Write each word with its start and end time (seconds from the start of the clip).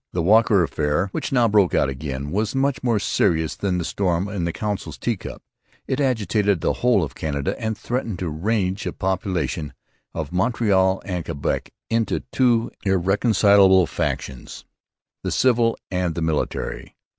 The 0.13 0.23
Walker 0.23 0.63
affair, 0.63 1.09
which 1.11 1.31
now 1.31 1.47
broke 1.47 1.75
out 1.75 1.87
again, 1.87 2.31
was 2.31 2.55
much 2.55 2.81
more 2.81 2.97
serious 2.97 3.55
than 3.55 3.77
the 3.77 3.85
storm 3.85 4.27
in 4.27 4.45
the 4.45 4.51
Council's 4.51 4.97
teacup. 4.97 5.43
It 5.85 5.99
agitated 6.01 6.59
the 6.59 6.73
whole 6.81 7.03
of 7.03 7.13
Canada 7.13 7.55
and 7.61 7.77
threatened 7.77 8.17
to 8.17 8.27
range 8.29 8.85
the 8.85 8.93
population 8.93 9.73
of 10.15 10.31
Montreal 10.31 11.03
and 11.05 11.23
Quebec 11.23 11.69
into 11.91 12.21
two 12.31 12.71
irreconcilable 12.83 13.85
factions, 13.85 14.65
the 15.21 15.29
civil 15.31 15.77
and 15.91 16.15
the 16.15 16.23
military. 16.23 16.95